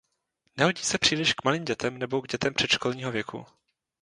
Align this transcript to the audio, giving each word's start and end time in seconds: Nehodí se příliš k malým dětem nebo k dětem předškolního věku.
Nehodí 0.57 0.83
se 0.83 0.97
příliš 0.97 1.33
k 1.33 1.43
malým 1.43 1.65
dětem 1.65 1.97
nebo 1.97 2.21
k 2.21 2.27
dětem 2.27 2.53
předškolního 2.53 3.11
věku. 3.11 3.45